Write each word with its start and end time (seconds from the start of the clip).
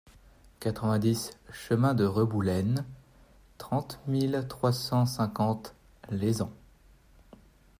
quatre-vingt-dix 0.59 1.37
chemin 1.53 1.93
de 1.93 2.05
Reboulène, 2.05 2.85
trente 3.59 3.99
mille 4.07 4.47
trois 4.49 4.73
cent 4.73 5.05
cinquante 5.05 5.75
Lézan 6.09 6.51